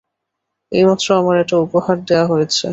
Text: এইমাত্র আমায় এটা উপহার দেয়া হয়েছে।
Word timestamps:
এইমাত্র 0.71 1.07
আমায় 1.13 1.39
এটা 1.41 1.55
উপহার 1.57 1.97
দেয়া 2.07 2.25
হয়েছে। 2.27 2.65